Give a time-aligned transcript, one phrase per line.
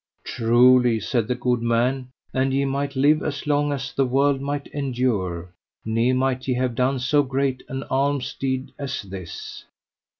[0.23, 4.65] Truly, said the good man, an ye might live as long as the world might
[4.73, 5.53] endure,
[5.85, 9.63] ne might ye have done so great an alms deed as this.